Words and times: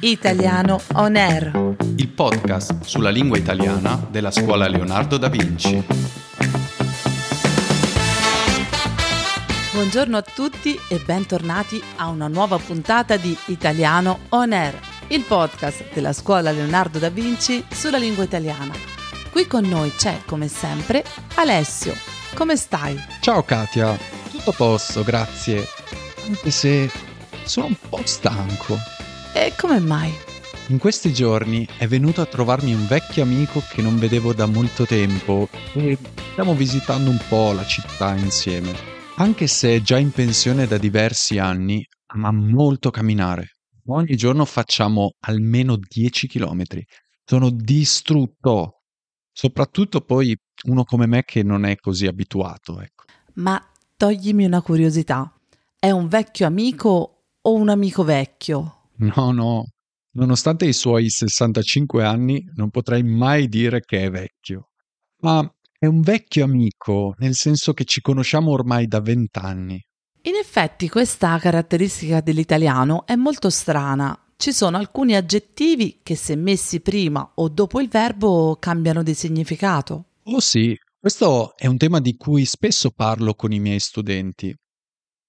Italiano 0.00 0.80
On 0.94 1.16
Air, 1.16 1.76
il 1.96 2.08
podcast 2.08 2.84
sulla 2.84 3.10
lingua 3.10 3.36
italiana 3.38 4.06
della 4.10 4.30
scuola 4.30 4.68
Leonardo 4.68 5.16
da 5.16 5.28
Vinci. 5.28 5.82
Buongiorno 9.72 10.16
a 10.16 10.22
tutti 10.22 10.78
e 10.88 10.98
bentornati 11.04 11.82
a 11.96 12.08
una 12.08 12.28
nuova 12.28 12.58
puntata 12.58 13.16
di 13.16 13.36
Italiano 13.46 14.20
On 14.30 14.52
Air, 14.52 14.78
il 15.08 15.22
podcast 15.22 15.92
della 15.92 16.12
scuola 16.12 16.52
Leonardo 16.52 16.98
da 16.98 17.08
Vinci 17.08 17.64
sulla 17.70 17.98
lingua 17.98 18.24
italiana. 18.24 18.72
Qui 19.30 19.46
con 19.46 19.64
noi 19.64 19.92
c'è, 19.96 20.20
come 20.26 20.46
sempre, 20.46 21.04
Alessio. 21.34 21.94
Come 22.34 22.56
stai? 22.56 22.96
Ciao 23.20 23.42
Katia, 23.42 23.98
tutto 24.30 24.50
a 24.50 24.54
posto, 24.54 25.02
grazie. 25.02 25.66
Anche 26.26 26.50
se 26.50 26.90
sono 27.42 27.66
un 27.66 27.76
po' 27.88 28.00
stanco. 28.04 28.78
E 29.36 29.52
come 29.58 29.80
mai? 29.80 30.12
In 30.68 30.78
questi 30.78 31.12
giorni 31.12 31.66
è 31.76 31.88
venuto 31.88 32.20
a 32.20 32.24
trovarmi 32.24 32.72
un 32.72 32.86
vecchio 32.86 33.24
amico 33.24 33.60
che 33.68 33.82
non 33.82 33.98
vedevo 33.98 34.32
da 34.32 34.46
molto 34.46 34.86
tempo 34.86 35.48
e 35.72 35.98
stiamo 36.30 36.54
visitando 36.54 37.10
un 37.10 37.18
po' 37.28 37.50
la 37.50 37.64
città 37.64 38.14
insieme. 38.14 38.72
Anche 39.16 39.48
se 39.48 39.74
è 39.74 39.80
già 39.80 39.98
in 39.98 40.12
pensione 40.12 40.68
da 40.68 40.78
diversi 40.78 41.38
anni, 41.38 41.84
ama 42.12 42.30
molto 42.30 42.90
camminare. 42.90 43.56
Ogni 43.86 44.14
giorno 44.14 44.44
facciamo 44.44 45.14
almeno 45.26 45.76
10 45.76 46.28
km. 46.28 46.62
Sono 47.24 47.50
distrutto. 47.50 48.82
Soprattutto 49.32 50.00
poi 50.02 50.36
uno 50.68 50.84
come 50.84 51.06
me 51.06 51.24
che 51.24 51.42
non 51.42 51.64
è 51.64 51.74
così 51.74 52.06
abituato, 52.06 52.80
ecco. 52.80 53.02
Ma 53.34 53.60
toglimi 53.96 54.44
una 54.44 54.62
curiosità. 54.62 55.28
È 55.76 55.90
un 55.90 56.06
vecchio 56.06 56.46
amico 56.46 57.24
o 57.40 57.52
un 57.52 57.68
amico 57.68 58.04
vecchio? 58.04 58.78
No, 58.96 59.30
no. 59.32 59.64
Nonostante 60.12 60.66
i 60.66 60.72
suoi 60.72 61.10
65 61.10 62.04
anni, 62.04 62.42
non 62.54 62.70
potrei 62.70 63.02
mai 63.02 63.48
dire 63.48 63.80
che 63.80 64.04
è 64.04 64.10
vecchio. 64.10 64.68
Ma 65.22 65.48
è 65.76 65.86
un 65.86 66.00
vecchio 66.00 66.44
amico, 66.44 67.14
nel 67.18 67.34
senso 67.34 67.72
che 67.72 67.84
ci 67.84 68.00
conosciamo 68.00 68.52
ormai 68.52 68.86
da 68.86 69.00
vent'anni. 69.00 69.82
In 70.22 70.36
effetti 70.36 70.88
questa 70.88 71.36
caratteristica 71.38 72.20
dell'italiano 72.20 73.04
è 73.06 73.16
molto 73.16 73.50
strana. 73.50 74.18
Ci 74.36 74.52
sono 74.52 74.76
alcuni 74.76 75.14
aggettivi 75.14 76.00
che 76.02 76.16
se 76.16 76.36
messi 76.36 76.80
prima 76.80 77.32
o 77.34 77.48
dopo 77.48 77.80
il 77.80 77.88
verbo 77.88 78.56
cambiano 78.58 79.02
di 79.02 79.14
significato. 79.14 80.06
Oh 80.24 80.40
sì, 80.40 80.76
questo 80.98 81.54
è 81.56 81.66
un 81.66 81.76
tema 81.76 82.00
di 82.00 82.16
cui 82.16 82.44
spesso 82.44 82.90
parlo 82.90 83.34
con 83.34 83.52
i 83.52 83.58
miei 83.58 83.80
studenti. 83.80 84.54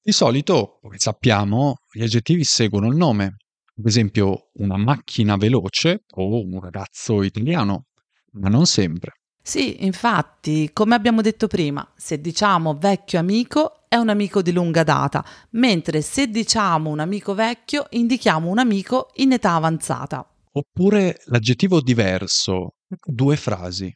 Di 0.00 0.12
solito, 0.12 0.78
come 0.80 0.98
sappiamo, 0.98 1.78
gli 1.90 2.02
aggettivi 2.02 2.44
seguono 2.44 2.88
il 2.88 2.96
nome. 2.96 3.36
Ad 3.76 3.86
esempio, 3.86 4.50
una 4.54 4.76
macchina 4.76 5.36
veloce 5.36 6.04
o 6.14 6.40
un 6.40 6.60
ragazzo 6.60 7.22
italiano, 7.22 7.86
ma 8.32 8.48
non 8.48 8.66
sempre. 8.66 9.12
Sì, 9.42 9.84
infatti, 9.84 10.70
come 10.72 10.94
abbiamo 10.94 11.20
detto 11.20 11.48
prima, 11.48 11.86
se 11.96 12.20
diciamo 12.20 12.74
vecchio 12.74 13.18
amico 13.18 13.86
è 13.88 13.96
un 13.96 14.08
amico 14.08 14.42
di 14.42 14.52
lunga 14.52 14.84
data, 14.84 15.24
mentre 15.50 16.02
se 16.02 16.28
diciamo 16.28 16.88
un 16.88 17.00
amico 17.00 17.34
vecchio 17.34 17.86
indichiamo 17.90 18.48
un 18.48 18.58
amico 18.58 19.10
in 19.16 19.32
età 19.32 19.54
avanzata. 19.54 20.26
Oppure 20.52 21.20
l'aggettivo 21.26 21.82
diverso, 21.82 22.76
due 23.04 23.36
frasi. 23.36 23.92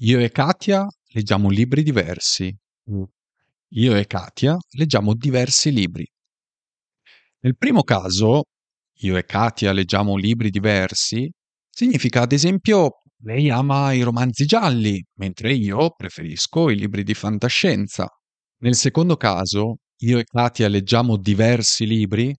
Io 0.00 0.18
e 0.18 0.30
Katia 0.30 0.86
leggiamo 1.12 1.50
libri 1.50 1.82
diversi. 1.82 2.52
Io 3.72 3.96
e 3.96 4.06
Katia 4.06 4.56
leggiamo 4.70 5.14
diversi 5.14 5.70
libri. 5.72 6.06
Nel 7.40 7.56
primo 7.56 7.82
caso, 7.82 8.44
io 9.00 9.16
e 9.16 9.24
Katia 9.24 9.72
leggiamo 9.72 10.16
libri 10.16 10.50
diversi, 10.50 11.30
significa 11.68 12.22
ad 12.22 12.32
esempio 12.32 13.02
lei 13.22 13.50
ama 13.50 13.92
i 13.92 14.02
romanzi 14.02 14.44
gialli, 14.44 15.02
mentre 15.16 15.52
io 15.52 15.90
preferisco 15.96 16.70
i 16.70 16.76
libri 16.76 17.02
di 17.02 17.14
fantascienza. 17.14 18.08
Nel 18.60 18.74
secondo 18.74 19.16
caso, 19.16 19.76
io 19.98 20.18
e 20.18 20.24
Katia 20.24 20.68
leggiamo 20.68 21.16
diversi 21.16 21.86
libri, 21.86 22.34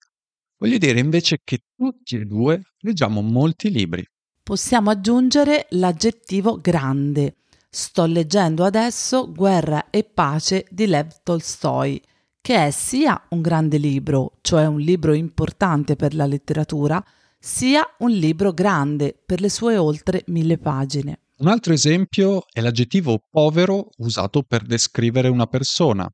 voglio 0.58 0.78
dire 0.78 1.00
invece 1.00 1.38
che 1.44 1.60
tutti 1.76 2.16
e 2.16 2.26
due 2.26 2.62
leggiamo 2.80 3.22
molti 3.22 3.70
libri. 3.72 4.04
Possiamo 4.44 4.90
aggiungere 4.90 5.68
l'aggettivo 5.72 6.60
grande. 6.60 7.36
Sto 7.70 8.06
leggendo 8.06 8.66
adesso 8.66 9.32
Guerra 9.32 9.90
e 9.90 10.04
pace 10.04 10.66
di 10.70 10.88
Lev 10.88 11.22
Tolstoi, 11.24 12.02
che 12.42 12.68
è 12.68 12.72
sia 12.72 13.22
un 13.30 13.42
grande 13.42 13.78
libro, 13.78 14.34
cioè 14.42 14.66
un 14.66 14.80
libro 14.80 15.14
importante 15.14 15.96
per 15.96 16.14
la 16.14 16.26
letteratura, 16.26 17.04
sia 17.38 17.84
un 18.00 18.12
libro 18.12 18.52
grande 18.52 19.18
per 19.26 19.40
le 19.40 19.50
sue 19.50 19.78
oltre 19.78 20.24
mille 20.28 20.58
pagine. 20.58 21.20
Un 21.38 21.48
altro 21.48 21.72
esempio 21.72 22.44
è 22.52 22.60
l'aggettivo 22.60 23.24
povero 23.30 23.90
usato 23.98 24.44
per 24.44 24.64
descrivere 24.64 25.30
una 25.30 25.48
persona. 25.48 26.10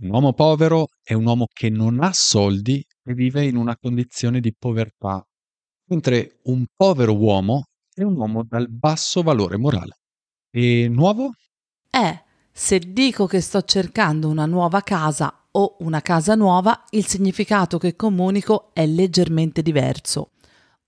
Un 0.00 0.10
uomo 0.10 0.32
povero 0.32 0.86
è 1.02 1.12
un 1.12 1.26
uomo 1.26 1.46
che 1.52 1.70
non 1.70 2.00
ha 2.00 2.12
soldi 2.12 2.84
e 3.02 3.14
vive 3.14 3.44
in 3.44 3.56
una 3.56 3.76
condizione 3.76 4.38
di 4.38 4.54
povertà, 4.56 5.26
mentre 5.86 6.38
un 6.44 6.66
povero 6.76 7.16
uomo 7.16 7.64
è 7.92 8.02
un 8.04 8.16
uomo 8.16 8.44
dal 8.44 8.68
basso 8.70 9.22
valore 9.22 9.56
morale. 9.56 9.98
E 10.50 10.88
nuovo? 10.88 11.32
Eh, 11.90 12.22
se 12.60 12.80
dico 12.80 13.26
che 13.26 13.40
sto 13.40 13.62
cercando 13.62 14.28
una 14.28 14.44
nuova 14.44 14.82
casa 14.82 15.44
o 15.52 15.76
una 15.78 16.02
casa 16.02 16.34
nuova, 16.34 16.82
il 16.90 17.06
significato 17.06 17.78
che 17.78 17.94
comunico 17.94 18.70
è 18.72 18.84
leggermente 18.84 19.62
diverso. 19.62 20.32